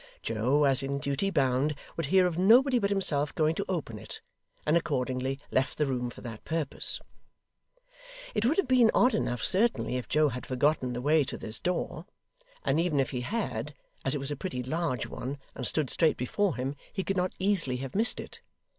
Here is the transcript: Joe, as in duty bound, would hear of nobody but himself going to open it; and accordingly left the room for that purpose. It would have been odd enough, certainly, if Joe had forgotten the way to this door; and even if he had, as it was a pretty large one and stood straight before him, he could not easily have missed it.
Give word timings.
Joe, 0.23 0.63
as 0.63 0.81
in 0.81 0.97
duty 0.97 1.29
bound, 1.29 1.75
would 1.95 2.07
hear 2.07 2.25
of 2.25 2.35
nobody 2.35 2.79
but 2.79 2.89
himself 2.89 3.35
going 3.35 3.53
to 3.53 3.65
open 3.69 3.99
it; 3.99 4.19
and 4.65 4.75
accordingly 4.75 5.37
left 5.51 5.77
the 5.77 5.85
room 5.85 6.09
for 6.09 6.21
that 6.21 6.43
purpose. 6.43 6.99
It 8.33 8.43
would 8.43 8.57
have 8.57 8.67
been 8.67 8.89
odd 8.95 9.13
enough, 9.13 9.45
certainly, 9.45 9.97
if 9.97 10.09
Joe 10.09 10.29
had 10.29 10.47
forgotten 10.47 10.93
the 10.93 11.01
way 11.03 11.23
to 11.25 11.37
this 11.37 11.59
door; 11.59 12.07
and 12.65 12.79
even 12.79 12.99
if 12.99 13.11
he 13.11 13.21
had, 13.21 13.75
as 14.03 14.15
it 14.15 14.19
was 14.19 14.31
a 14.31 14.35
pretty 14.35 14.63
large 14.63 15.05
one 15.05 15.37
and 15.53 15.67
stood 15.67 15.91
straight 15.91 16.17
before 16.17 16.55
him, 16.55 16.75
he 16.91 17.03
could 17.03 17.15
not 17.15 17.33
easily 17.37 17.77
have 17.77 17.93
missed 17.93 18.19
it. 18.19 18.41